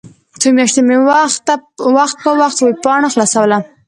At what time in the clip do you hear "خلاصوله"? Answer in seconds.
3.13-3.57